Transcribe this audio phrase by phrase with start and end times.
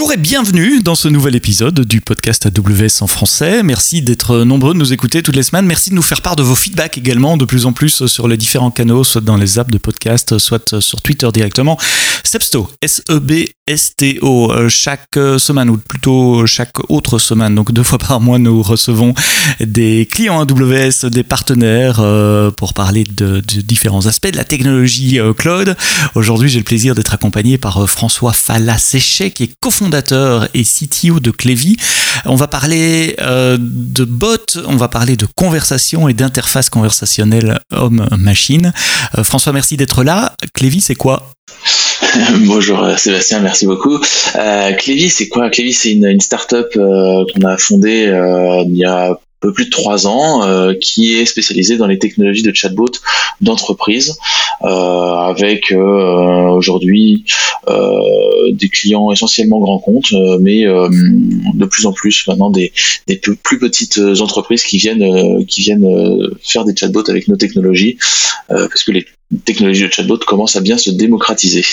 [0.00, 3.62] Bonjour et bienvenue dans ce nouvel épisode du podcast AWS en français.
[3.62, 5.66] Merci d'être nombreux de nous écouter toutes les semaines.
[5.66, 8.38] Merci de nous faire part de vos feedbacks également de plus en plus sur les
[8.38, 11.76] différents canaux, soit dans les apps de podcast, soit sur Twitter directement.
[12.24, 18.38] Sebsto, S-E-B-S-T-O, euh, chaque semaine ou plutôt chaque autre semaine, donc deux fois par mois,
[18.38, 19.12] nous recevons
[19.60, 25.34] des clients AWS, des partenaires euh, pour parler de, différents aspects de la technologie euh,
[25.34, 25.76] cloud.
[26.14, 29.89] Aujourd'hui, j'ai le plaisir d'être accompagné par François Falla-Séché qui est cofondateur
[30.54, 31.76] et CTO de Clévy.
[32.24, 38.72] On va parler euh, de bots, on va parler de conversation et d'interface conversationnelle homme-machine.
[39.18, 40.34] Euh, François, merci d'être là.
[40.54, 41.30] Clévy, c'est quoi?
[42.46, 43.98] Bonjour euh, Sébastien, merci beaucoup.
[44.36, 45.50] Euh, Clévy, c'est quoi?
[45.50, 48.04] Clévy, c'est une, une start-up qu'on a fondée
[48.66, 52.42] il y a peu plus de trois ans, euh, qui est spécialisé dans les technologies
[52.42, 52.92] de chatbot
[53.40, 54.16] d'entreprise,
[54.62, 57.24] euh, avec euh, aujourd'hui
[58.52, 62.72] des clients essentiellement grands comptes, mais de plus en plus maintenant des,
[63.06, 65.86] des plus petites entreprises qui viennent qui viennent
[66.42, 67.98] faire des chatbots avec nos technologies,
[68.48, 69.06] parce que les
[69.44, 71.64] technologies de chatbot commencent à bien se démocratiser.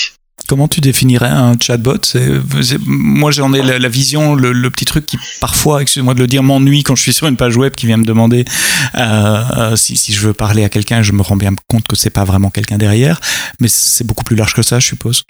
[0.45, 1.97] Comment tu définirais un chatbot
[2.85, 6.83] Moi, j'en ai la, vision, le, petit truc qui parfois, excuse-moi de le dire, m'ennuie
[6.83, 8.45] quand je suis sur une page web qui vient me demander
[8.95, 11.01] euh, euh, si, si, je veux parler à quelqu'un.
[11.01, 13.19] Je me rends bien compte que c'est pas vraiment quelqu'un derrière,
[13.59, 15.23] mais c'est beaucoup plus large que ça, je suppose.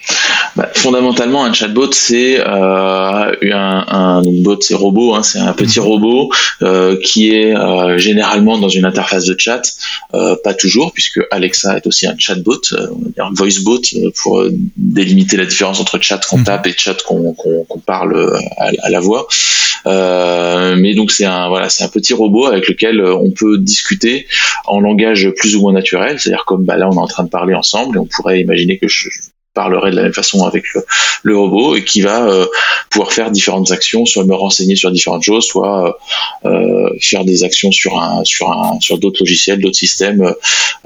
[0.56, 5.80] Bah, fondamentalement, un chatbot, c'est euh, un, un bot, c'est robot, hein, c'est un petit
[5.80, 5.86] mhm.
[5.86, 6.30] robot
[7.02, 7.54] qui est
[7.98, 9.62] généralement dans une interface de chat,
[10.12, 13.80] pas toujours, puisque Alexa est aussi un chatbot, on va dire un voice bot
[14.22, 14.44] pour
[14.98, 16.44] délimiter la différence entre chat qu'on mhm.
[16.44, 17.34] tape et chat qu'on
[17.86, 19.28] parle euh, à, la voix.
[19.86, 23.58] Euh, mais donc c'est un voilà, c'est un petit robot avec lequel euh, on peut
[23.58, 24.26] discuter
[24.66, 27.28] en langage plus ou moins naturel, c'est-à-dire comme bah, là on est en train de
[27.28, 29.08] parler ensemble et on pourrait imaginer que je,
[29.54, 30.64] parlerait de la même façon avec
[31.24, 32.46] le, robot et qui va euh,
[32.90, 35.98] pouvoir faire différentes actions, soit me renseigner sur différentes choses, soit
[36.44, 40.32] euh, faire des actions sur un sur un sur d'autres logiciels, d'autres systèmes euh,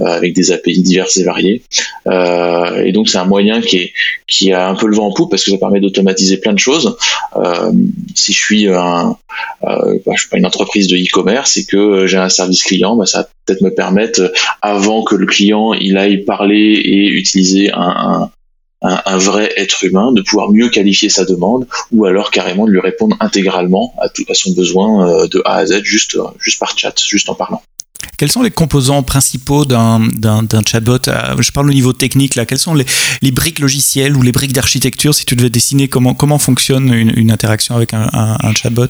[0.04, 1.62] avec des API diverses et variées.
[2.06, 3.92] et donc c'est un moyen qui est
[4.26, 6.58] qui a un peu le vent en poupe parce que ça permet d'automatiser plein de
[6.58, 6.96] choses.
[8.14, 9.16] si je suis un
[9.62, 13.06] bah, je suis pas une entreprise de e-commerce et que j'ai un service client, bah,
[13.06, 18.30] ça va peut-être me permettre avant que le client il aille parler et utiliser un,
[19.16, 23.16] vrai être humain, de pouvoir mieux qualifier sa demande, ou alors carrément de lui répondre
[23.20, 26.76] intégralement à, tout, à son besoin euh, de A à Z, juste, euh, juste par
[26.76, 27.62] chat, juste en parlant.
[28.19, 30.00] Quels sont les composants principaux d'un
[30.66, 32.47] chatbot euh, Je parle au niveau technique là.
[32.47, 32.84] Quelles sont les,
[33.20, 37.12] les briques logicielles ou les briques d'architecture si tu devais dessiner comment, comment fonctionne une,
[37.16, 38.88] une interaction avec un, un, un chatbot?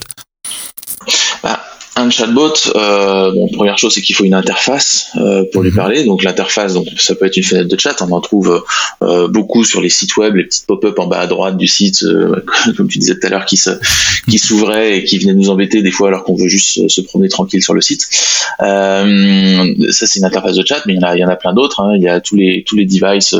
[1.42, 1.61] Bah,
[1.94, 5.76] un chatbot, euh, bon, première chose, c'est qu'il faut une interface euh, pour lui mhm.
[5.76, 6.04] parler.
[6.04, 8.00] Donc l'interface, donc ça peut être une fenêtre de chat.
[8.00, 8.64] On en trouve
[9.02, 12.02] euh, beaucoup sur les sites web, les petites pop-up en bas à droite du site,
[12.04, 12.42] euh,
[12.76, 13.70] comme tu disais tout à l'heure, qui se,
[14.28, 17.28] qui s'ouvraient et qui venaient nous embêter des fois alors qu'on veut juste se promener
[17.28, 18.08] tranquille sur le site.
[18.62, 21.28] Euh, ça c'est une interface de chat, mais il y en a, il y en
[21.28, 21.80] a plein d'autres.
[21.80, 21.92] Hein.
[21.96, 23.34] Il y a tous les tous les devices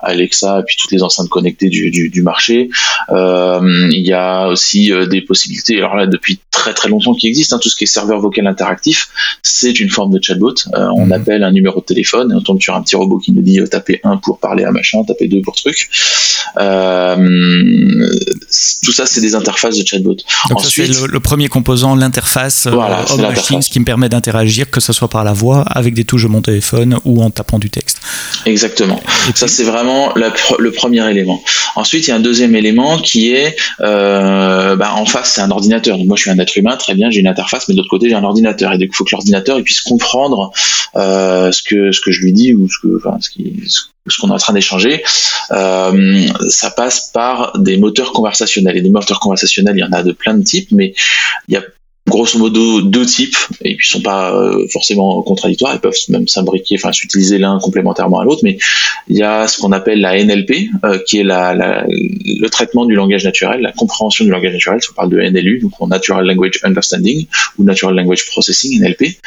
[0.00, 2.68] Alexa et puis toutes les enceintes connectées du, du, du marché.
[3.10, 5.78] il y a aussi des possibilités.
[5.78, 8.46] Alors là, depuis très très longtemps, qui existent, hein, tout ce qui est serveur vocal
[8.46, 9.08] interactif,
[9.42, 10.54] c'est une forme de chatbot.
[10.74, 11.12] Euh, on mhm.
[11.12, 13.60] appelle un numéro de téléphone et on tombe sur un petit robot qui nous dit
[13.60, 15.88] euh, tapez 1 pour parler à machin, tapez 2 pour truc.
[16.58, 17.16] Euh,
[18.84, 20.16] tout ça, c'est des interfaces de chatbot.
[20.50, 24.92] Ensuite, c'est le, premier composant, l'interface voilà, machine, ce qui me permet d'interagir, que ce
[24.92, 27.98] soit par la voix, avec des touches de mon téléphone ou en tapant du texte.
[28.44, 29.00] Exactement.
[29.34, 31.42] ça, c'est vraiment le premier élément.
[31.76, 35.96] Ensuite, il y a un deuxième élément qui est bah, en face, c'est un ordinateur.
[36.04, 38.14] moi, je suis un être humain, très bien, j'ai une interface, mais de côté, j'ai
[38.14, 38.72] un ordinateur.
[38.72, 40.52] Et donc, il faut que l'ordinateur puisse comprendre
[40.96, 43.00] euh, ce que ce que je lui dis ou ce que
[44.08, 45.02] ce qu'on est en train d'échanger,
[45.50, 48.76] euh, ça passe par des moteurs conversationnels.
[48.76, 50.94] Et des moteurs conversationnels, il y en a de plein de types, mais
[51.48, 51.62] il y a
[52.06, 56.76] grosso modo deux types et puis sont pas euh, forcément contradictoires ils peuvent même s'imbriquer
[56.78, 58.58] enfin s'utiliser l'un complémentairement à l'autre mais
[59.08, 63.24] il y a ce qu'on appelle la NLP euh, qui est le traitement du langage
[63.24, 67.26] naturel la compréhension du langage naturel si on parle de NLU donc Natural Language Understanding
[67.58, 69.18] ou Natural Language Processing NLP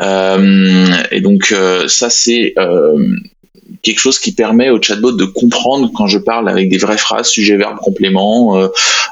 [0.00, 1.54] euh, et donc
[1.86, 2.54] ça c'est
[3.82, 7.28] quelque chose qui permet au chatbot de comprendre quand je parle avec des vraies phrases,
[7.28, 8.68] sujet, verbe, complément, euh,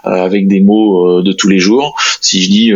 [0.06, 1.94] euh, avec des mots euh, de tous les jours.
[2.20, 2.72] Si je dis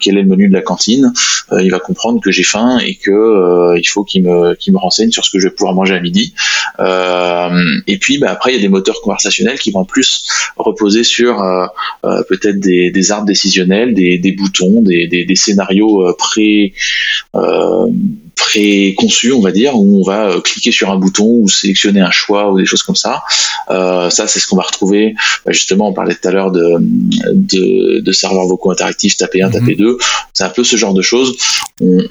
[0.00, 1.12] quel est le menu de la cantine,
[1.52, 5.10] il va comprendre que j'ai faim et que il faut qu'il me, qu'il me renseigne
[5.12, 6.34] sur ce que je vais pouvoir manger à midi.
[6.78, 10.26] et puis bah, après, il y a des moteurs conversationnels qui vont plus
[10.56, 11.36] reposer sur
[12.02, 16.72] peut-être des, des, arbres décisionnels, des, des boutons, des, des, des scénarios pré
[18.40, 22.50] préconçu, on va dire, où on va cliquer sur un bouton ou sélectionner un choix
[22.50, 23.22] ou des choses comme ça.
[23.68, 25.14] ça, c'est ce qu'on va retrouver.
[25.46, 29.52] Bah, justement, on parlait tout à l'heure de, de, serveurs vocaux interactifs, taper 1, mhm.
[29.52, 29.98] taper 2.
[30.32, 31.36] C'est un peu ce genre de choses.
[31.80, 32.02] on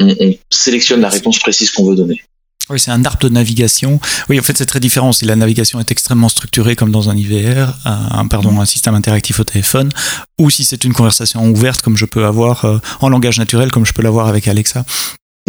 [0.49, 2.21] sélectionne la réponse précise qu'on veut donner.
[2.69, 3.99] Oui, c'est un arbre de navigation.
[4.29, 5.11] Oui, en fait, c'est très différent.
[5.11, 9.39] Si la navigation est extrêmement structurée, comme dans un IVR, un, pardon, un système interactif
[9.39, 9.89] au téléphone,
[10.37, 13.85] ou si c'est une conversation ouverte, comme je peux avoir euh, en langage naturel, comme
[13.85, 14.85] je peux l'avoir avec Alexa.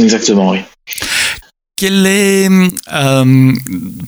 [0.03, 0.59] Exactement, oui.
[1.77, 2.49] Quel est
[2.93, 3.53] euh,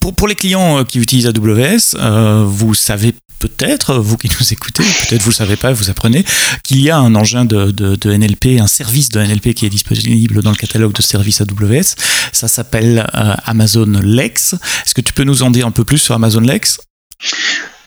[0.00, 1.96] pour, les clients euh, qui utilisent AWS,
[2.44, 6.24] vous savez peut-être, vous qui nous écoutez, peut-être vous ne savez pas, vous apprenez,
[6.62, 10.50] qu'il y a un engin de, NLP, un service de NLP qui est disponible dans
[10.50, 11.96] le catalogue de services AWS.
[12.32, 14.54] Ça s'appelle euh, Amazon Lex.
[14.84, 16.78] Est-ce que tu peux nous en dire un peu plus sur Amazon Lex?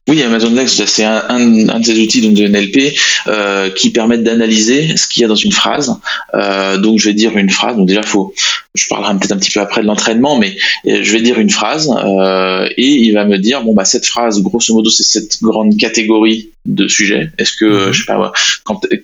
[0.07, 2.93] Oui, Amazon Lex, c'est un, un, des outils donc, de NLP
[3.27, 5.99] euh, qui permettent d'analyser ce qu'il y a dans une phrase.
[6.35, 7.75] Euh, donc, je vais dire une phrase.
[7.75, 8.31] Donc, déjà, faut,
[8.75, 10.55] je parlerai peut-être un petit peu après de l'entraînement, mais
[10.85, 14.05] euh, je vais dire une phrase euh, et il va me dire bon bah cette
[14.05, 17.29] phrase, grosso modo, c'est cette grande catégorie de sujets.
[17.37, 17.93] Est-ce que mhm.
[17.93, 18.31] je sais pas,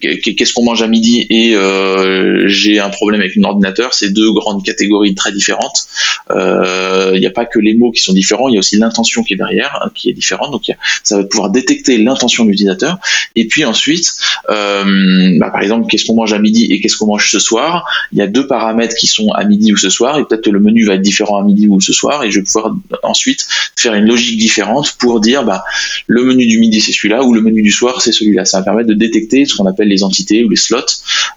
[0.02, 4.32] qu'est-ce qu'on mange à midi et euh, j'ai un problème avec mon ordinateur C'est deux
[4.34, 5.88] grandes catégories très différentes.
[6.30, 9.24] Il n'y a pas que les mots qui sont différents, il y a aussi l'intention
[9.24, 10.52] qui est derrière, hein, qui est différente.
[10.52, 10.72] Donc,
[11.04, 12.98] ça va pouvoir détecter l'intention de l'utilisateur.
[13.36, 14.14] Et puis ensuite,
[14.50, 17.86] euh, bah, par exemple, qu'est-ce qu'on mange à midi et qu'est-ce qu'on mange ce soir?
[18.12, 20.50] Il y a deux paramètres qui sont à midi ou ce soir, et peut-être que
[20.50, 23.48] le menu va être différent à midi ou ce soir, et je vais pouvoir ensuite
[23.76, 25.64] faire une logique différente pour dire, bah,
[26.08, 28.46] le menu du midi c'est celui-là ou le menu du soir c'est celui-là.
[28.46, 30.78] Ça va permettre de détecter ce qu'on appelle les entités ou les slots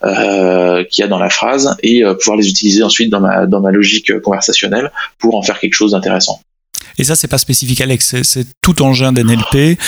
[0.04, 3.46] euh, qu'il y a dans la phrase et euh, pouvoir les utiliser ensuite dans ma,
[3.46, 6.40] dans ma logique conversationnelle pour en faire quelque chose d'intéressant.
[6.96, 9.78] Et ça, c'est pas spécifique Alex, c'est tout engin d'NLP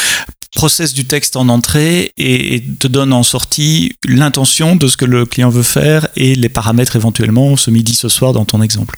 [0.56, 5.25] processe du texte en entrée et, te donne en sortie l'intention de ce que le
[5.26, 8.96] client veut faire et les paramètres éventuellement ce midi, ce soir dans ton exemple.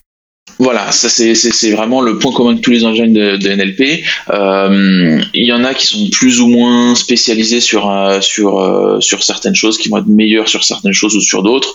[0.59, 4.03] Voilà, ça c'est vraiment le point commun de tous les engins de, NLP.
[4.31, 9.01] Euh, il y en a qui sont plus ou moins spécialisés sur euh, sur euh,
[9.01, 11.75] sur certaines choses, qui vont être meilleurs sur certaines choses ou sur d'autres.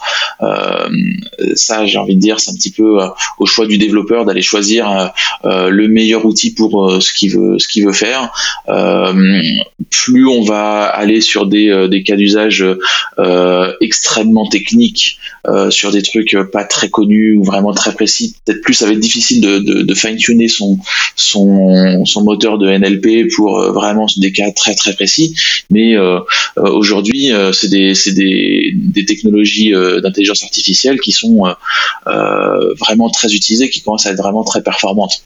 [1.56, 2.98] ça, j'ai envie de dire, c'est un petit peu
[3.40, 5.12] au choix du développeur d'aller choisir
[5.46, 8.32] le meilleur outil pour ce qu'il veut ce veut faire.
[9.90, 12.66] plus on va aller sur des des cas d'usage
[13.80, 15.20] extrêmement techniques,
[15.70, 19.00] sur des trucs pas très connus ou vraiment très précis, peut-être plus ça va être
[19.00, 20.80] difficile de, fine-tuner son,
[22.24, 25.36] moteur de NLP pour euh, vraiment des cas très très précis.
[25.70, 26.20] Mais euh,
[26.58, 31.44] euh, aujourd'hui, c'est des, des, technologies d'intelligence artificielle qui sont
[32.06, 35.24] vraiment très utilisées, qui commencent à être vraiment très performantes.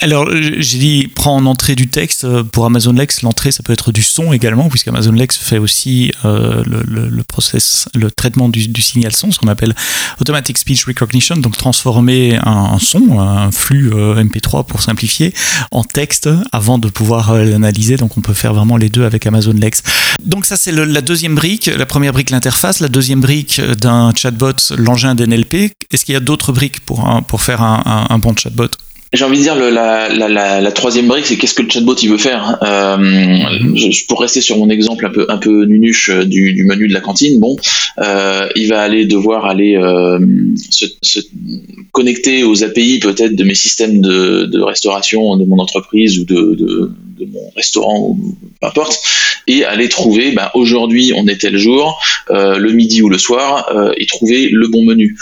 [0.00, 2.26] Alors, j'ai dit, prends en entrée du texte.
[2.50, 6.10] Pour Amazon Lex, l'entrée, ça peut être du son également, puisque Amazon Lex fait aussi
[6.24, 9.74] euh, le, process, le traitement du, signal son, ce qu'on appelle
[10.20, 15.32] Automatic Speech Recognition, donc transformer un, son, un flux euh, MP3 pour simplifier,
[15.70, 17.96] en texte avant de pouvoir euh, l'analyser.
[17.96, 19.82] Donc, on peut faire vraiment les deux avec Amazon Lex.
[20.24, 21.66] Donc, ça, c'est la deuxième brique.
[21.66, 22.80] La première brique, l'interface.
[22.80, 25.72] La deuxième brique d'un chatbot, l'engin d'NLP.
[25.92, 28.68] Est-ce qu'il y a d'autres briques pour, pour faire un bon chatbot?
[29.16, 31.94] J'ai envie de dire le, la, la, la, troisième brique, c'est qu'est-ce que le chatbot
[31.94, 32.58] il veut faire.
[32.62, 32.96] Euh,
[33.74, 36.88] je, pour rester sur mon exemple un peu un peu nunuche euh, du, du menu
[36.88, 37.56] de la cantine, bon,
[37.98, 40.18] euh, il va aller devoir aller euh,
[40.70, 41.20] se, se,
[41.92, 46.54] connecter aux API peut-être de mes systèmes de, de, restauration de mon entreprise ou de,
[46.54, 48.98] de, de mon restaurant ou peu importe,
[49.46, 53.68] et aller trouver, ben, aujourd'hui on est tel jour, euh, le midi ou le soir,
[53.74, 55.16] euh, et trouver le bon menu.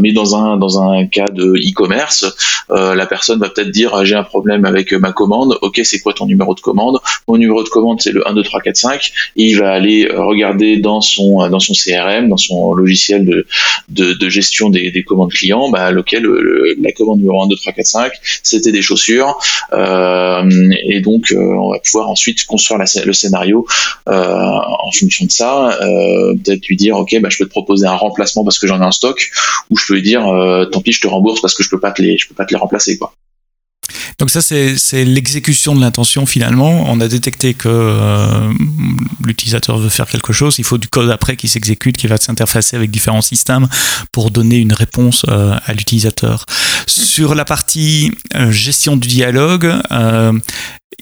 [0.00, 2.24] mais dans un dans un cas de e-commerce.
[2.70, 6.12] Euh, la personne va peut-être dire j'ai un problème avec ma commande, ok c'est quoi
[6.12, 6.98] ton numéro de commande?
[7.28, 10.06] Mon numéro de commande c'est le 1, 2, 3, 4, 5 et il va aller
[10.06, 13.44] euh, regarder dans son, euh, dans son CRM, dans son logiciel
[13.88, 16.26] de, gestion des, des, commandes clients, bah, lequel
[16.80, 19.36] la commande numéro 1, 2, 3, 4, 5 c'était des chaussures
[21.00, 23.66] donc on va pouvoir ensuite construire le scénario
[24.06, 28.44] en fonction de ça, peut-être lui dire ok bah, je peux te proposer un remplacement
[28.44, 29.30] parce que j'en ai en stock
[29.70, 30.22] ou je peux lui dire
[30.70, 32.44] tant pis je te rembourse parce que je peux pas te les, je peux pas
[32.44, 33.14] te les remplacer Quoi.
[34.18, 36.84] Donc ça, c'est l'exécution de l'intention finalement.
[36.88, 38.52] On a détecté que euh,
[39.26, 40.58] l'utilisateur veut faire quelque chose.
[40.58, 43.68] Il faut du code après qui s'exécute, qui va s'interfacer avec différents systèmes
[44.12, 46.46] pour donner une réponse euh, à l'utilisateur.
[46.86, 49.72] Sur la partie euh, gestion du dialogue,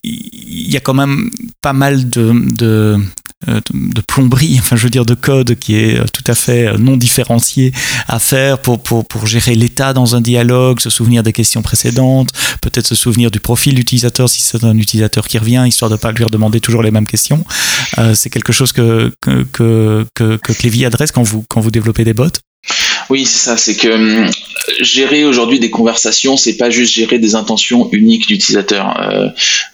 [0.02, 2.98] il y a quand même pas mal de, euh,
[3.46, 6.76] de, plomberie, enfin je veux dire de code qui est euh, tout à fait euh,
[6.76, 7.72] non différencié
[8.06, 12.28] à faire pour, pour, pour gérer l'état dans un dialogue, se souvenir des questions précédentes,
[12.60, 16.00] peut-être se souvenir du profil d'utilisateur si c'est un utilisateur qui revient, histoire de ne
[16.00, 17.44] pas lui redemander toujours les mêmes questions.
[18.14, 22.14] c'est quelque chose que, que, que, que, que adresse quand vous, quand vous développez des
[22.14, 22.28] bots
[23.10, 23.56] Oui, c'est ça.
[23.56, 24.30] C'est que hum,
[24.80, 29.00] gérer aujourd'hui des conversations, c'est pas juste gérer des intentions uniques d'utilisateur.
[29.00, 29.28] Euh,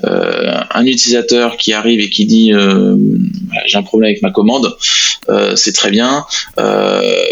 [0.04, 2.96] euh, un utilisateur qui arrive et qui dit euh,
[3.66, 4.76] j'ai un problème avec ma commande,
[5.56, 6.24] c'est très bien,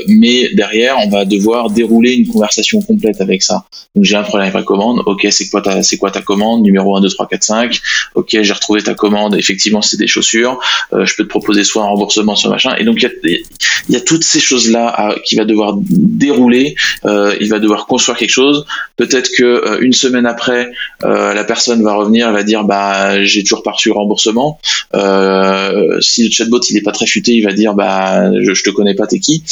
[0.09, 3.67] mais derrière on va devoir dérouler une conversation complète avec ça.
[3.95, 6.63] Donc j'ai un problème avec ma commande, ok c'est quoi ta c'est quoi ta commande
[6.63, 7.81] numéro 1, 2, 3, 4, 5,
[8.17, 10.59] ok j'ai retrouvé ta commande, effectivement c'est des chaussures,
[10.93, 13.43] je peux te proposer soit un remboursement, soit machin, et donc il
[13.91, 16.75] y a, toutes ces choses là qui va devoir dérouler,
[17.05, 18.67] il va devoir construire quelque chose.
[18.97, 20.71] Peut-être que euh, une semaine après,
[21.05, 24.61] euh, la personne va revenir, elle va dire bah j'ai toujours pas reçu le remboursement.
[24.95, 28.63] Euh, si le chatbot il est pas très futé, il va dire bah je, je
[28.63, 29.43] te connais pas, t'es qui?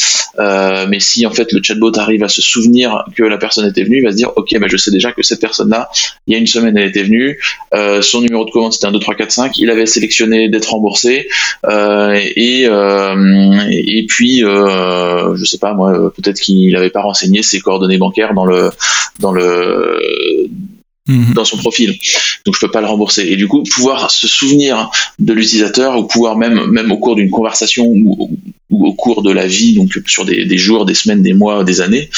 [0.88, 3.98] mais si en fait le chatbot arrive à se souvenir que la personne était venue,
[3.98, 5.88] il va se dire ok bah je sais déjà que cette personne-là,
[6.26, 7.38] il y a une semaine elle était venue,
[8.00, 11.28] son numéro de commande c'était un 2 3 4 5, il avait sélectionné d'être remboursé
[11.68, 18.34] et et puis je sais pas moi peut-être qu'il avait pas renseigné ses coordonnées bancaires
[18.34, 18.70] dans le
[19.18, 19.98] dans le
[21.06, 21.34] mhm.
[21.34, 21.96] dans son profil.
[22.44, 23.22] Donc je peux pas le rembourser.
[23.22, 27.30] Et du coup, pouvoir se souvenir de l'utilisateur ou pouvoir même même au cours d'une
[27.30, 28.38] conversation ou,
[28.70, 31.82] au cours de la vie, donc sur des, des, jours, des semaines, des mois, des
[31.82, 32.08] années,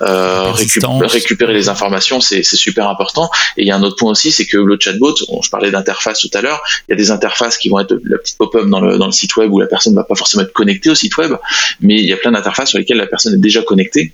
[0.00, 3.30] euh, récupérer les informations, c'est super important.
[3.56, 6.20] Et il y a un autre point aussi, c'est que le chatbot, je parlais d'interface
[6.20, 8.80] tout à l'heure, il y a des interfaces qui vont être la petite pop-up dans
[8.80, 10.94] le, dans le site web où la personne ne va pas forcément être connectée au
[10.94, 11.32] site web,
[11.80, 14.12] mais il y a plein d'interfaces sur lesquelles la personne est déjà connectée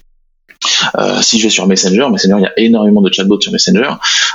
[0.97, 3.90] euh, si je vais sur Messenger, Messenger, il y a énormément de chatbots sur Messenger.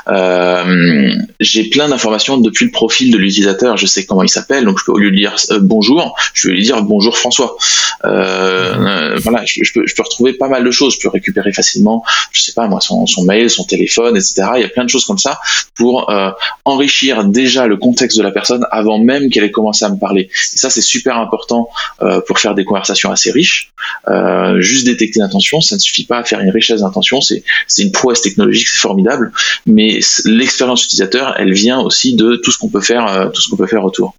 [0.07, 3.77] Euh, j'ai plein d'informations depuis le profil de l'utilisateur.
[3.77, 6.47] Je sais comment il s'appelle, donc je peux au lieu de dire euh, bonjour, je
[6.47, 7.55] vais lui dire bonjour François.
[8.03, 10.95] voilà, je, peux, retrouver pas mal de choses.
[10.95, 14.43] Je peux récupérer facilement, je sais pas moi, son, son mail, son téléphone, etc.
[14.55, 15.39] Il y a plein de choses comme ça
[15.75, 16.11] pour
[16.63, 20.29] enrichir déjà le contexte de la personne avant même qu'elle ait commencé à me parler.
[20.53, 21.69] Et ça, c'est super important
[22.27, 23.71] pour faire des conversations assez riches.
[24.59, 27.43] juste détecter l'intention, ça ne suffit pas à faire une richesse d'intention, c'est
[27.77, 29.31] une prouesse technologique, c'est formidable,
[29.65, 33.49] mais l'expérience utilisateur, elle vient aussi de tout ce qu'on peut faire, euh, tout ce
[33.49, 34.15] qu'on peut faire autour.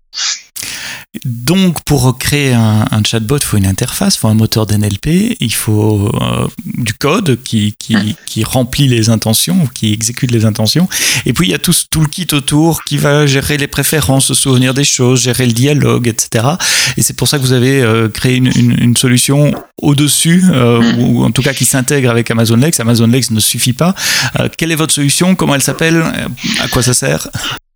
[1.24, 5.54] Donc, pour créer un, chatbot, il faut une interface, il faut un moteur d'NLP, il
[5.54, 10.88] faut euh, du code qui, qui, remplit les intentions, qui exécute les intentions.
[11.24, 14.26] Et puis, il y a tout, tout le kit autour qui va gérer les préférences,
[14.26, 16.46] se souvenir des choses, gérer le dialogue, etc.
[16.96, 21.00] Et c'est pour ça que vous avez euh, créé une, une, solution au-dessus, euh, mm.
[21.00, 22.78] ou en tout cas qui s'intègre avec Amazon Lex.
[22.80, 23.94] Amazon Lex ne suffit pas.
[24.56, 25.34] quelle est votre solution?
[25.34, 26.02] Comment elle s'appelle?
[26.60, 27.28] À quoi ça sert?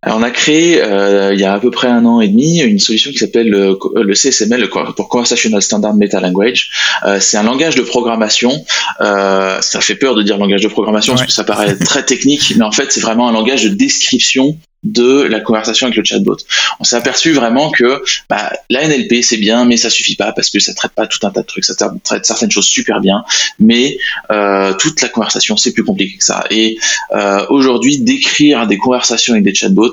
[0.07, 2.79] On a créé euh, il y a à peu près un an et demi une
[2.79, 6.71] solution qui s'appelle le, le, CSML pour Conversational Standard Meta Language.
[7.05, 8.65] Euh, c'est un langage de programmation.
[9.01, 12.53] Euh, ça fait peur de dire langage de programmation parce que ça paraît très technique,
[12.57, 16.37] mais en fait c'est vraiment un langage de description de la conversation avec le chatbot.
[16.79, 20.49] On s'est aperçu vraiment que bah, la NLP c'est bien, mais ça suffit pas parce
[20.49, 23.23] que ça traite pas tout un tas de trucs, ça traite certaines choses super bien,
[23.59, 23.97] mais
[24.31, 26.45] euh, toute la conversation c'est plus compliqué que ça.
[26.49, 26.77] Et
[27.13, 29.91] euh, aujourd'hui, décrire des conversations avec des chatbots,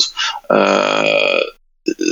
[0.50, 1.40] euh,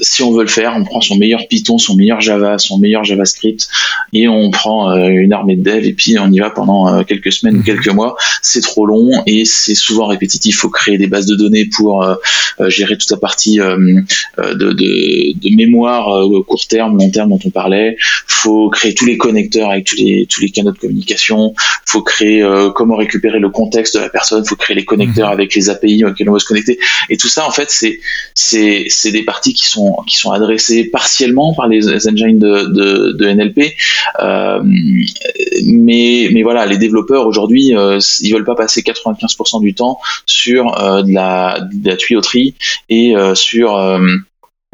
[0.03, 3.05] si on veut le faire, on prend son meilleur Python, son meilleur Java, son meilleur
[3.05, 3.69] JavaScript,
[4.13, 7.03] et on prend euh, une armée de dev et puis on y va pendant euh,
[7.03, 7.65] quelques semaines ou mhm.
[7.65, 8.17] quelques mois.
[8.43, 10.55] C'est trop long et c'est souvent répétitif.
[10.55, 12.15] Il faut créer des bases de données pour euh,
[12.69, 16.07] gérer toute la partie de, de, mémoire
[16.47, 17.97] court terme, long terme dont on parlait.
[18.27, 21.55] Faut créer tous les connecteurs avec tous les tous les canaux de communication.
[21.87, 24.45] Faut créer comment récupérer le contexte de la personne.
[24.45, 25.35] Faut créer les connecteurs mhm.
[25.35, 26.79] avec les API auxquels on va se connecter.
[27.11, 27.71] Et tout ça, en fait,
[28.35, 33.75] c'est des parties qui sont qui sont adressés partiellement par les, engines de, de, NLP.
[34.21, 34.61] Euh,
[35.65, 40.79] mais mais voilà, les développeurs aujourd'hui, euh, ils veulent pas passer 95% du temps sur
[40.81, 42.55] euh, de, la, de la tuyauterie
[42.89, 43.77] et sur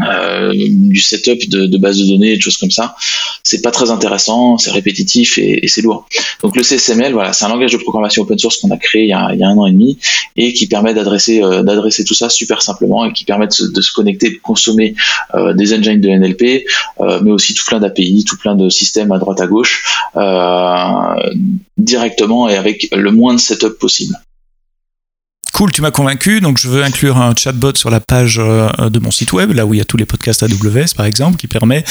[0.08, 2.94] euh, du setup de, de base de données et de choses comme ça.
[3.42, 6.06] C'est pas très intéressant, c'est répétitif et, c'est lourd.
[6.42, 9.08] Donc le CSML, voilà, c'est un langage de programmation open source qu'on a créé il
[9.08, 9.98] y a, un an et demi
[10.36, 13.92] et qui permet d'adresser euh, d'adresser tout ça super simplement et qui permet de se,
[13.92, 14.94] connecter, de consommer
[15.34, 16.64] euh, des engines de NLP,
[17.22, 19.82] mais aussi tout plein d'API, tout plein de systèmes à droite à gauche
[21.76, 24.16] directement et avec le moins de setup possible.
[25.52, 26.40] Cool, tu m'as convaincu.
[26.40, 29.66] Donc, je veux inclure un chatbot sur la page euh, de mon site web, là
[29.66, 31.84] où il y a tous les podcasts AWS, par exemple, qui permet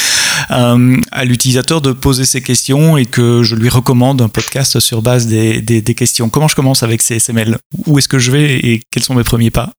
[0.50, 5.01] euh, à l'utilisateur de poser ses questions et que je lui recommande un podcast sur
[5.01, 6.30] base des, questions.
[6.30, 9.24] Comment je commence avec ces SML Où est-ce que je vais et quels sont mes
[9.24, 9.72] premiers pas?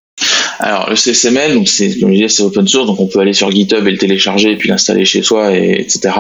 [0.63, 3.33] Alors le CSML, donc c'est comme je disais, c'est open source, donc on peut aller
[3.33, 6.15] sur GitHub et le télécharger et puis l'installer chez soi, et, etc.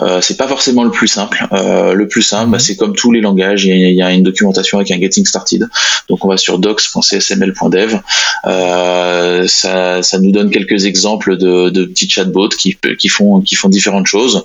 [0.00, 1.46] Euh, c'est pas forcément le plus simple.
[1.52, 4.78] Euh, le plus simple, bah, c'est comme tous les langages, il y, a, une documentation
[4.78, 5.68] avec un getting started.
[6.08, 8.00] Donc on va sur docs.csml.dev.
[8.46, 13.54] Euh, ça, ça nous donne quelques exemples de, de petits chatbots qui, qui font qui
[13.54, 14.42] font différentes choses.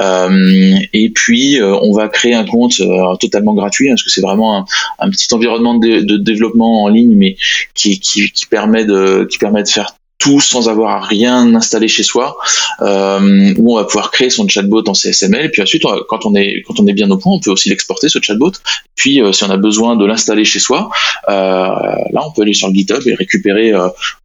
[0.00, 4.10] Euh, et puis euh, on va créer un compte euh, totalement gratuit hein, parce que
[4.10, 4.64] c'est vraiment un,
[4.98, 7.36] un, petit environnement de, de, développement en ligne, mais
[7.74, 12.04] qui, qui, qui permet de qui permet de faire tout sans avoir rien installé chez
[12.04, 12.36] soi,
[12.80, 15.50] euh, où on va pouvoir créer son chatbot en CSML.
[15.50, 18.08] Puis ensuite, quand on est quand on est bien au point, on peut aussi l'exporter
[18.08, 18.52] ce chatbot.
[18.94, 20.90] Puis euh, si on a besoin de l'installer chez soi,
[21.28, 23.72] euh, là on peut aller sur le GitHub et récupérer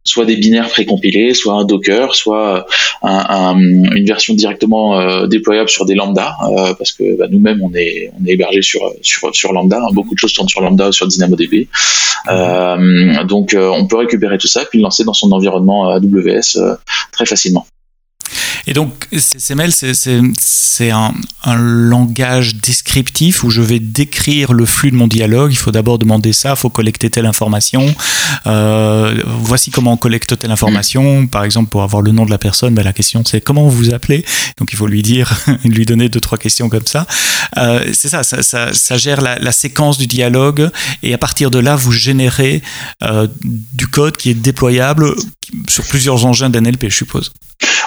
[0.04, 2.66] soit des binaires précompilés, soit un Docker, soit
[3.02, 6.36] un, une version directement déployable sur des lambda,
[6.78, 9.78] parce que bah, nous-mêmes on est on est hébergé sur sur sur lambda.
[9.78, 9.92] Hein.
[9.92, 11.66] Beaucoup de choses tournent sur lambda ou sur DynamoDB.
[13.26, 16.74] donc on peut récupérer tout ça puis le lancer dans son environnement AWS euh,
[17.12, 17.66] très facilement.
[18.68, 21.14] Et donc, CSML, c'est un,
[21.56, 25.50] langage descriptif où je vais décrire le flux de mon dialogue.
[25.50, 27.86] Il faut d'abord demander ça, il faut collecter telle information.
[28.46, 31.26] Euh, voici comment on collecte telle information.
[31.26, 33.70] Par exemple, pour avoir le nom de la personne, ben, la question c'est comment vous
[33.70, 34.22] vous appelez?
[34.58, 35.32] Donc, il faut lui dire,
[35.64, 37.06] lui donner deux, trois questions comme ça.
[37.56, 40.68] Euh, c'est ça, ça, gère la, séquence du dialogue.
[41.02, 42.62] Et à partir de là, vous générez
[43.72, 45.14] du code qui est déployable
[45.68, 47.32] sur plusieurs engins d'NLP, je suppose.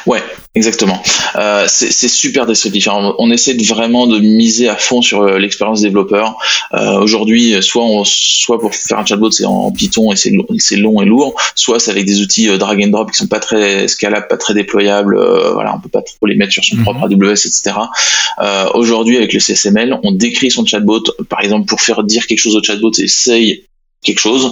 [0.05, 0.23] Ouais,
[0.55, 1.01] exactement.
[1.35, 2.87] Euh, c'est super descriptif.
[2.91, 6.37] On essaie de vraiment de miser à fond sur euh, l'expérience développeur.
[6.73, 10.31] Euh, Aujourd'hui, soit on, soit pour faire un chatbot c'est en Python et c'est
[10.75, 13.87] long et lourd, soit c'est avec des outils drag and drop qui sont pas très
[13.87, 15.17] scalables, pas très déployables.
[15.17, 16.83] Euh, voilà, on peut pas trop les mettre sur son mhm.
[16.83, 17.73] propre AWS, etc.
[18.73, 21.03] Aujourd'hui, avec le CSML, on décrit son chatbot.
[21.29, 23.65] Par exemple, pour faire dire quelque chose au chatbot, c'est say
[24.03, 24.51] quelque chose.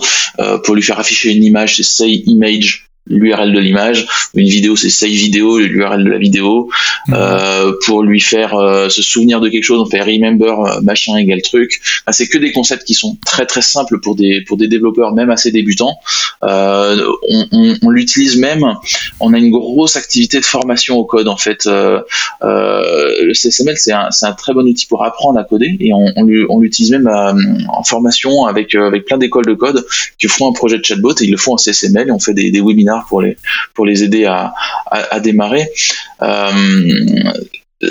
[0.64, 4.08] pour lui faire afficher une image, c'est say image l'URL de l'image.
[4.36, 6.70] Une vidéo, c'est save vidéo, l'URL de la vidéo.
[7.08, 7.14] Mmh.
[7.16, 11.18] Euh, pour lui faire euh, se souvenir de quelque chose, on fait remember euh, machin
[11.18, 11.82] égal truc.
[12.12, 15.30] c'est que des concepts qui sont très très simples pour des pour des développeurs même
[15.30, 15.98] assez débutants.
[16.44, 18.66] Euh, on, on, on l'utilise même.
[19.20, 21.66] On a une grosse activité de formation au code en fait.
[21.66, 26.60] Le CSML c'est un, un très bon outil pour apprendre à coder et on, on
[26.60, 29.86] l'utilise même en formation avec avec plein d'écoles de code
[30.18, 32.34] qui font un projet de chatbot et ils le font en CSML et on fait
[32.34, 32.62] des, des
[33.08, 33.38] pour les,
[33.74, 34.54] pour les aider à,
[34.92, 35.68] à, démarrer.
[36.22, 36.52] Euh,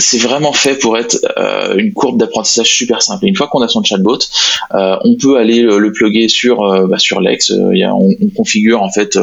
[0.01, 3.25] c'est vraiment fait pour être euh, une courbe d'apprentissage super simple.
[3.25, 4.18] une fois qu'on a son chatbot,
[4.75, 7.51] euh, on peut aller le, plugger sur bah, sur Lex.
[7.51, 9.18] On, configure en fait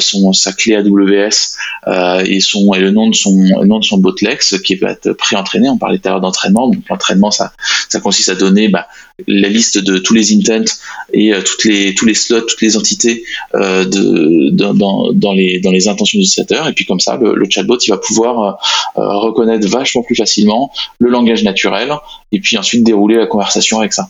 [0.00, 3.98] son sa clé AWS et son et le nom de son le nom de son
[3.98, 5.68] bot Lex qui va être pré-entraîné.
[5.68, 6.70] On parlait tout à l'heure d'entraînement.
[6.88, 7.52] L'entraînement ça
[7.90, 8.86] ça consiste à donner bah,
[9.26, 10.70] la liste de tous les intents
[11.12, 16.18] et toutes les tous les slots, toutes les entités de, dans, les dans les intentions
[16.18, 16.68] d'utilisateur.
[16.68, 18.58] Et puis comme ça, le, le, chatbot il va pouvoir
[18.94, 21.92] reconnaître vachement plus facilement le langage naturel
[22.30, 24.08] et puis ensuite dérouler la conversation avec ça.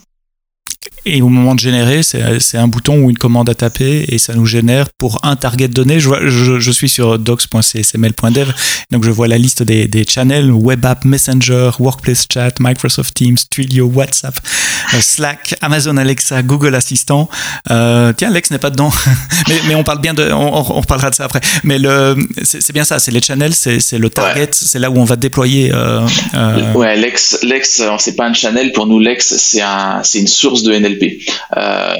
[1.05, 4.33] Et au moment de générer, c'est un bouton ou une commande à taper et ça
[4.33, 5.99] nous génère pour un target donné.
[5.99, 8.51] Je, je, je suis sur docs.csml.dev,
[8.91, 13.37] donc je vois la liste des, des, channels Web App, Messenger, Workplace Chat, Microsoft Teams,
[13.49, 14.39] Twilio, WhatsApp,
[14.93, 17.29] euh, Slack, Amazon Alexa, Google Assistant.
[17.71, 18.91] Euh, tiens, Alex n'est pas dedans,
[19.47, 21.41] mais, mais, on parle bien de, on, on, reparlera de ça après.
[21.63, 25.05] Mais le, c'est bien ça, c'est les channels, c'est le target, c'est là où on
[25.05, 25.71] va déployer.
[25.73, 26.73] Euh, euh...
[26.73, 28.99] Ouais, Lex, Lex, c'est pas un channel pour nous.
[28.99, 30.88] Lex, c'est un, c'est une source de NLP.
[31.57, 31.93] Euh,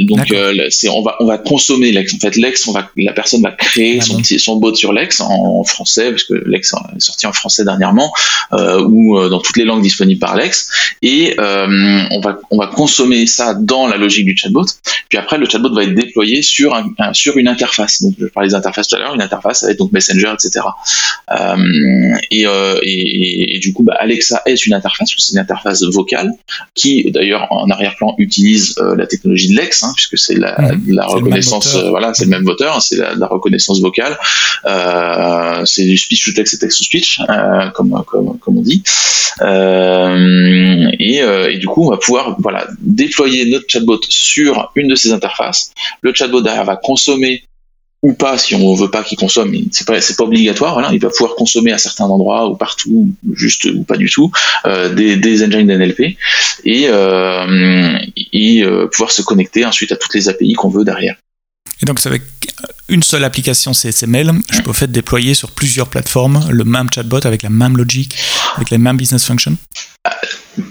[0.00, 2.14] donc euh, c'est on va on va consommer Lex.
[2.14, 5.64] En fait, Lex, on va la personne va créer son son bot sur Lex en,
[5.64, 8.12] français parce que Lex est sorti en français dernièrement
[8.52, 10.70] euh, ou dans toutes les langues disponibles par Lex
[11.02, 14.66] et on va on va consommer ça dans la logique du chatbot.
[15.08, 18.02] Puis après, le chatbot va être déployé sur un, sur une interface.
[18.02, 20.66] Donc je parlais des interfaces tout à l'heure, une interface avec donc Messenger, etc.
[22.30, 26.30] Et, et, et, du coup, bah, Alexa est une interface, c'est une interface vocale
[26.74, 28.33] qui d'ailleurs en arrière-plan utilise
[28.78, 30.94] euh, la technologie de Lex, hein, puisque c'est la, mhm.
[30.94, 34.18] la reconnaissance, euh, voilà, c'est le même moteur, hein, c'est la, la, reconnaissance vocale,
[34.64, 37.20] euh, c'est du speech to text et text to speech,
[37.74, 38.82] comme, comme, comme, on dit.
[41.00, 45.12] Et, et, du coup, on va pouvoir voilà, déployer notre chatbot sur une de ces
[45.12, 45.72] interfaces.
[46.02, 47.44] Le chatbot derrière va consommer
[48.04, 50.90] ou pas si on veut pas qu'il consomme c'est pas c'est pas obligatoire voilà.
[50.92, 54.30] Il va pouvoir consommer à certains endroits ou partout juste ou pas du tout
[54.66, 56.16] euh, des, des engines d'NLP
[56.64, 57.98] et, euh,
[58.32, 61.16] et euh, pouvoir se connecter ensuite à toutes les API qu'on veut derrière.
[61.82, 62.22] Et donc c'est avec
[62.90, 67.26] une seule application CSML je peux en fait déployer sur plusieurs plateformes le même chatbot
[67.26, 68.16] avec la même logique
[68.56, 69.56] avec les mêmes business functions?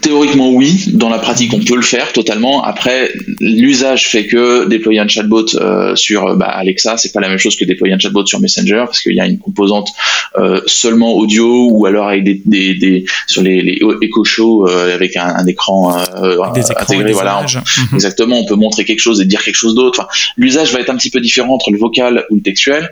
[0.00, 2.62] Théoriquement oui, dans la pratique on peut le faire totalement.
[2.64, 7.38] Après l'usage fait que déployer un chatbot euh, sur bah, Alexa c'est pas la même
[7.38, 9.90] chose que déployer un chatbot sur Messenger parce qu'il y a une composante
[10.38, 14.94] euh, seulement audio ou alors avec des, des, des sur les, les Echo Show euh,
[14.94, 17.12] avec un, un écran intégré.
[17.12, 17.62] Voilà, mhm.
[17.94, 18.38] exactement.
[18.38, 20.00] On peut montrer quelque chose et dire quelque chose d'autre.
[20.00, 22.90] Enfin, l'usage va être un petit peu différent entre le vocal ou le textuel,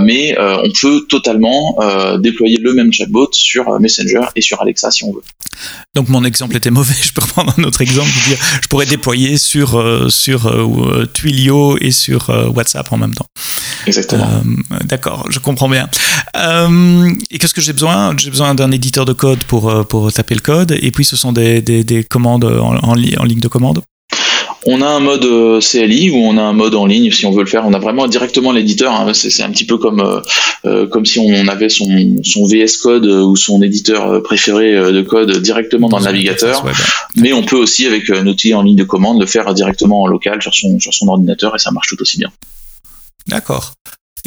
[0.00, 1.78] mais on peut totalement
[2.18, 5.22] déployer le même chatbot sur Messenger et sur Alexa si on veut.
[5.94, 9.36] Donc mon exemple était mauvais, je peux reprendre un autre exemple, dire, je pourrais déployer
[9.36, 13.26] sur, euh, sur euh, Twilio et sur euh, WhatsApp en même temps.
[13.86, 14.42] Exactement.
[14.84, 15.88] D'accord, je comprends bien.
[17.30, 18.14] et qu'est-ce que j'ai besoin?
[18.16, 21.32] J'ai besoin d'un éditeur de code pour, pour taper le code, et puis ce sont
[21.32, 23.82] des, des, des commandes en, en, en ligne de commande?
[24.66, 27.30] On a un mode euh, CLI ou on a un mode en ligne si on
[27.30, 27.66] veut le faire.
[27.66, 28.92] On a vraiment directement l'éditeur.
[28.92, 29.12] Hein.
[29.14, 30.20] C'est un petit peu comme euh,
[30.64, 31.86] euh, comme si on avait son,
[32.22, 36.64] son VS Code ou son éditeur préféré de code directement dans, le navigateur.
[37.14, 40.06] Mais on peut aussi avec un outil en ligne de commande le faire directement en
[40.06, 42.30] local sur son sur son ordinateur et ça marche tout aussi bien.
[43.28, 43.72] D'accord.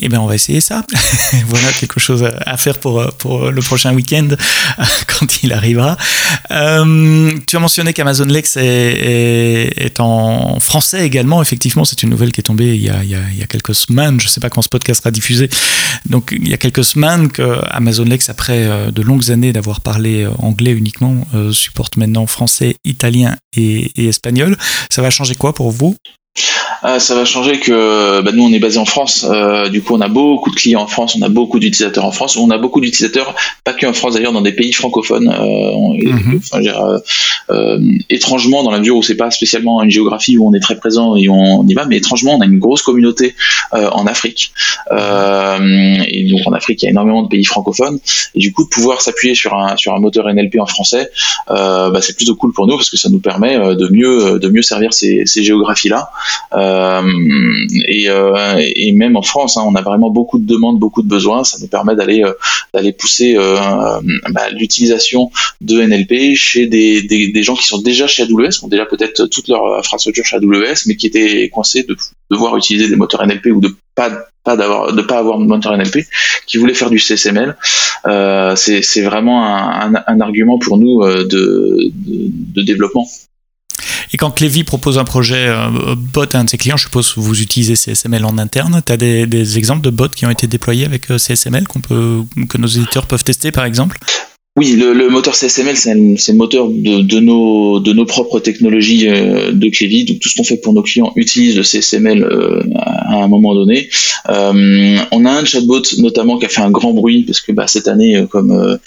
[0.01, 0.85] Eh bien, on va essayer ça.
[1.47, 4.29] voilà quelque chose à faire pour, pour le prochain week-end
[5.07, 5.97] quand il arrivera.
[6.51, 11.41] Euh, tu as mentionné qu'Amazon Lex est, est, en français également.
[11.41, 13.43] Effectivement, c'est une nouvelle qui est tombée il y a, il y a, il y
[13.43, 14.19] a quelques semaines.
[14.19, 15.49] Je ne sais pas quand ce podcast sera diffusé.
[16.05, 19.81] Donc, il y a quelques semaines que Amazon Lex, après euh, de longues années d'avoir
[19.81, 24.57] parlé euh, anglais uniquement, supporte maintenant français, italien et espagnol.
[24.89, 25.95] Ça va changer quoi pour vous?
[26.81, 29.95] Ah, ça va changer que bah, nous on est basé en France, euh, du coup
[29.95, 32.57] on a beaucoup de clients en France, on a beaucoup d'utilisateurs en France, on a
[32.57, 36.39] beaucoup d'utilisateurs pas que en France d'ailleurs dans des pays francophones, euh, mhm.
[36.53, 36.99] euh,
[37.49, 40.77] euh, étrangement dans la mesure où c'est pas spécialement une géographie où on est très
[40.77, 43.35] présent et on, y va, mais étrangement on a une grosse communauté
[43.71, 44.53] en Afrique
[44.91, 47.99] et donc en Afrique il y a énormément de pays francophones
[48.35, 51.09] et du coup de pouvoir s'appuyer sur un sur un moteur NLP en français,
[51.47, 54.61] bah, c'est plutôt cool pour nous parce que ça nous permet de mieux de mieux
[54.61, 56.09] servir ces, ces géographies là.
[56.53, 57.01] Euh,
[57.87, 61.07] et, euh, et, même en France, hein, on a vraiment beaucoup de demandes, beaucoup de
[61.07, 61.43] besoins.
[61.43, 63.35] Ça nous permet d'aller euh, pousser
[64.29, 68.85] bah, l'utilisation de NLP chez des, gens qui sont déjà chez AWS, qui ont déjà
[68.85, 71.95] peut-être toute leur infrastructure chez AWS, mais qui étaient coincés de
[72.31, 74.11] devoir utiliser des moteurs NLP ou de pas
[74.45, 76.05] pas d'avoir de pas avoir de moteur NLP
[76.47, 77.57] qui voulait faire du CSML
[78.55, 83.05] c'est vraiment un, argument pour nous de développement
[84.11, 87.13] et quand Clévy propose un projet euh, bot à un de ses clients, je suppose
[87.13, 88.81] que vous utilisez CSML en interne.
[88.85, 91.81] Tu as des, des, exemples de bots qui ont été déployés avec euh, CSML qu'on
[91.81, 93.99] peut, que nos éditeurs peuvent tester par exemple?
[94.57, 99.69] Oui, le, moteur CSML, c'est le moteur de, nos, de nos propres technologies euh, de
[99.69, 100.03] Clévy.
[100.03, 103.53] Donc tout ce qu'on fait pour nos clients utilise le CSML euh, à un moment
[103.53, 103.89] donné.
[104.27, 107.67] Euh, on a un chatbot notamment qui a fait un grand bruit parce que bah,
[107.67, 108.79] cette année, comme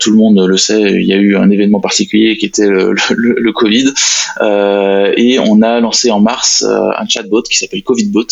[0.00, 2.94] tout le monde le sait, il y a eu un événement particulier qui était le,
[3.16, 3.92] le Covid.
[5.16, 8.26] et on a lancé en mars un chatbot qui s'appelle CovidBot,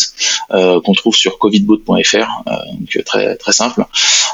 [0.49, 2.43] qu'on trouve sur covidbot.fr,
[2.79, 3.85] donc très, très simple.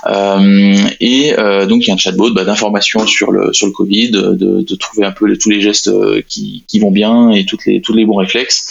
[0.07, 1.33] et
[1.67, 5.05] donc il y a un chatbot bah, d'informations sur le sur le Covid, de, trouver
[5.05, 8.05] un peu tous les gestes euh, qui, qui, vont bien et toutes les tous les
[8.05, 8.65] bons réflexes.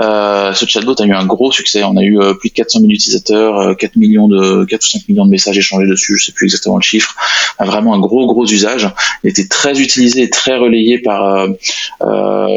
[0.00, 1.82] Euh, ce chatbot a eu un gros succès.
[1.84, 5.08] On a eu euh, plus de 400 000 utilisateurs, 4 millions de 4 ou 5
[5.08, 6.16] millions de messages échangés dessus.
[6.16, 7.14] Je sais plus exactement le chiffre.
[7.60, 8.88] vraiment un gros gros usage.
[9.24, 11.46] Il était très utilisé et très relayé par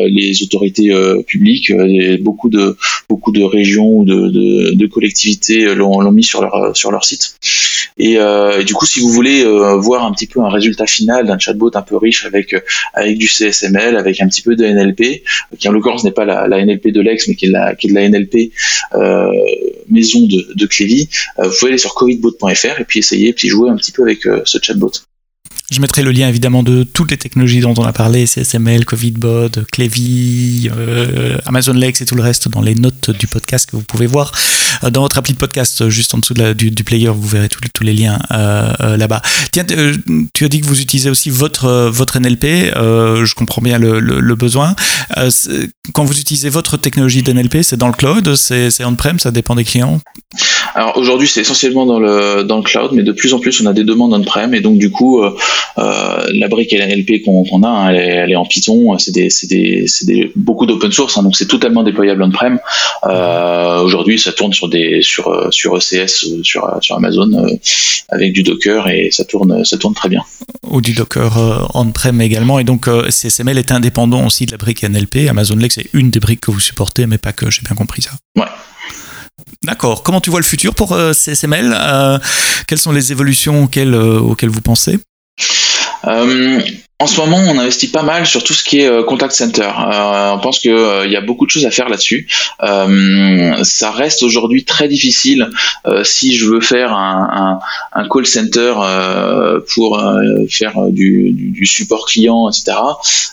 [0.08, 0.92] les autorités
[1.28, 1.72] publiques.
[2.22, 2.78] Beaucoup de
[3.10, 7.38] beaucoup de régions ou de, de, collectivités l'ont mis sur leur sur leur site.
[7.98, 8.18] Et,
[8.66, 9.44] du coup, si vous voulez
[9.78, 12.60] voir un petit peu un résultat final d'un chatbot un peu riche avec euh,
[12.94, 15.24] avec du CSML, avec un petit peu de NLP,
[15.60, 18.52] qui en l'occurrence n'est pas la, NLP de Lex, mais qui est, de la NLP
[18.96, 19.32] euh,
[19.90, 21.10] maison de, de Clévy.
[21.40, 24.22] Euh, vous pouvez aller sur covidbot.fr et puis essayer, puis jouer un petit peu avec
[24.46, 24.92] ce chatbot.
[25.72, 29.50] Je mettrai le lien évidemment de toutes les technologies dont on a parlé, CSML, CovidBot,
[29.72, 33.82] Clevy, euh, Amazon Lex et tout le reste dans les notes du podcast que vous
[33.82, 36.84] pouvez voir euh, dans votre appli de podcast, juste en dessous de la, du, du,
[36.84, 39.22] player, vous verrez tous les liens euh, euh là-bas.
[39.52, 39.96] Tiens, euh,
[40.34, 44.20] tu as dit que vous utilisez aussi votre, votre NLP, je comprends bien le, le,
[44.20, 44.76] le besoin.
[45.94, 49.64] quand vous utilisez votre technologie d'NLP, c'est dans le cloud, c'est on-prem, ça dépend des
[49.66, 50.00] clients?
[50.76, 53.66] Alors aujourd'hui, c'est essentiellement dans le, dans le cloud, mais de plus en plus, on
[53.66, 55.32] a des demandes on-prem et donc du coup, euh,
[55.78, 56.86] la brique et la
[57.24, 61.24] qu'on a, hein, elle, est, en Python, c'est des, des, des, beaucoup d'open source, hein,
[61.24, 62.60] donc c'est totalement déployable on-prem.
[63.06, 67.30] Euh, aujourd'hui, ça tourne sur des sur sur ECS, sur sur Amazon
[68.10, 70.24] avec du Docker et ça tourne ça tourne très bien.
[70.70, 75.30] Ou du Docker on-prem également, et donc CSML est indépendant aussi de la brique NLP.
[75.30, 77.50] Amazon Lex est une des briques que vous supportez, mais pas que.
[77.50, 78.12] J'ai bien compris ça.
[78.36, 78.44] Ouais.
[79.64, 80.04] D'accord.
[80.04, 81.76] Comment tu vois le futur pour CSML
[82.68, 85.00] Quelles sont les évolutions auxquelles, auxquelles vous pensez?
[86.98, 89.64] En ce moment, on investit pas mal sur tout ce qui est euh, contact center.
[89.64, 92.26] Euh, on pense qu'il euh, y a beaucoup de choses à faire là-dessus.
[92.62, 95.50] ça reste aujourd'hui très difficile
[96.04, 97.60] si je veux faire un,
[98.10, 98.74] call center
[99.74, 100.02] pour
[100.50, 102.78] faire du, support client, etc.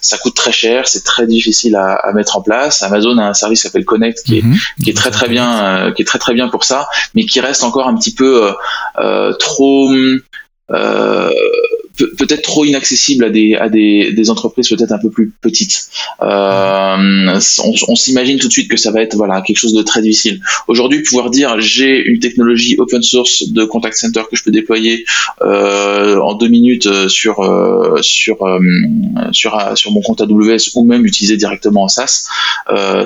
[0.01, 2.83] Ça coûte très cher, c'est très difficile à, mettre en place.
[2.83, 4.57] Amazon a un service qui s'appelle Connect qui est, mhm.
[4.83, 7.63] qui est très très bien, qui est très très bien pour ça, mais qui reste
[7.63, 8.53] encore un petit peu
[9.39, 9.89] trop
[11.97, 15.89] peut-être trop inaccessible à des, à des, des entreprises peut-être un peu plus petites.
[16.23, 17.39] Euh,
[17.89, 20.41] on, s'imagine tout de suite que ça va être voilà quelque chose de très difficile.
[20.69, 25.05] Aujourd'hui, pouvoir dire j'ai une technologie open source de contact center que je peux déployer
[25.43, 28.59] euh, en deux minutes euh, sur euh, sur euh,
[29.33, 32.29] sur sur mon compte AWS ou même utiliser directement en SaaS,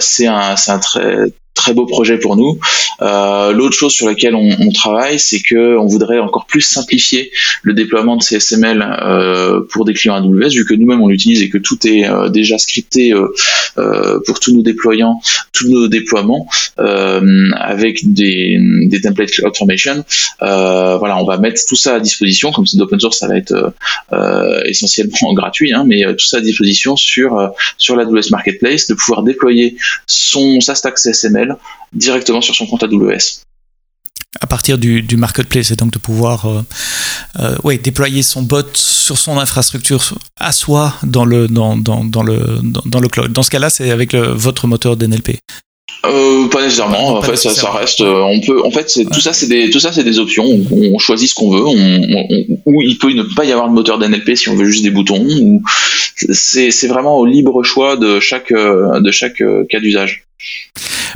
[0.01, 2.61] c'est un c'est un très très beau projet pour nous.
[3.03, 7.73] Euh, L'autre chose sur laquelle on, travaille, c'est que on voudrait encore plus simplifier le
[7.73, 11.59] déploiement de CSML euh, pour des clients AWS, vu que nous-mêmes on l'utilise et que
[11.59, 13.13] tout est euh, déjà scripté
[14.27, 15.21] pour tous nos déployants,
[15.53, 20.05] tous nos déploiements avec des, des templates CloudFormation.
[20.41, 22.53] voilà, on va mettre tout ça à disposition.
[22.53, 23.73] Comme c'est d'open source, ça va être
[24.67, 29.77] essentiellement gratuit, hein, mais tout ça à disposition sur sur l'AWS Marketplace, de pouvoir déployer
[30.07, 31.46] son sa stack CSML
[31.93, 33.43] directement sur son compte AWS
[34.41, 36.63] à partir du, marketplace et donc de pouvoir euh,
[37.41, 42.23] euh, ouais, déployer son bot sur son infrastructure à soi dans le, dans, dans, dans
[42.23, 43.33] le, dans, le cloud.
[43.33, 45.39] Dans ce cas-là, c'est avec votre moteur d'NLP.
[46.05, 47.17] Euh, pas nécessairement.
[47.17, 48.01] en fait, ça, reste.
[48.01, 48.65] on peut.
[48.65, 49.71] En fait, tout ça, c'est des.
[49.71, 50.45] Tout ça, c'est des options.
[50.45, 51.65] On, choisit ce qu'on veut.
[51.65, 54.91] ou il peut ne pas y avoir de moteur d'NLP si on veut juste des
[54.91, 55.25] boutons.
[55.25, 55.63] Ou
[56.31, 60.27] c'est vraiment au libre choix de chaque de chaque cas d'usage.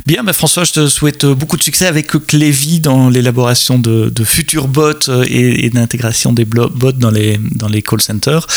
[0.07, 4.67] Bien, bah, François, je te souhaite beaucoup de succès avec Clévy dans l'élaboration de, futurs
[4.67, 8.47] bots euh, et, d'intégration des bots dans les, call centers.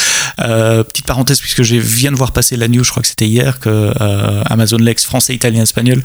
[0.40, 3.26] Euh, petite parenthèse, puisque je viens de voir passer la news, je crois que c'était
[3.26, 6.02] hier, que euh, Amazon Lex français, italien, espagnol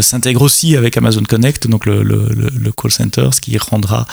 [0.00, 4.06] s'intègre aussi avec Amazon Connect, donc le, call center, ce qui rendra,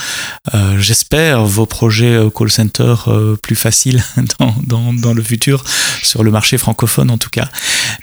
[0.77, 2.95] j'espère, vos projets call center
[3.41, 4.03] plus faciles
[4.39, 5.63] dans, dans, dans, le futur,
[6.01, 7.49] sur le marché francophone en tout cas.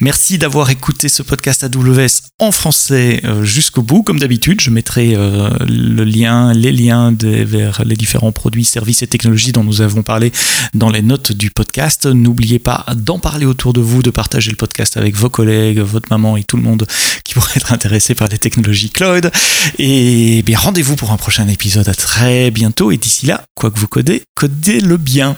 [0.01, 2.60] Merci d'avoir écouté ce podcast AWS en français
[2.91, 4.03] euh, jusqu'au bout.
[4.03, 9.07] Comme d'habitude, je mettrai euh, le lien, les liens vers les différents produits, services et
[9.07, 10.31] technologies dont nous avons parlé
[10.75, 12.07] dans les notes du podcast.
[12.07, 16.09] N'oubliez pas d'en parler autour de vous, de partager le podcast avec vos collègues, votre
[16.11, 16.87] maman et tout le monde
[17.25, 19.31] qui pourrait être intéressé par les technologies cloud.
[19.79, 22.91] Et bien rendez-vous pour un prochain épisode à très bientôt.
[22.91, 25.37] Et d'ici là, quoi que vous codez, codez-le bien.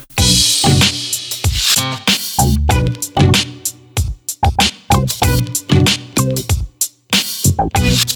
[7.63, 8.12] out.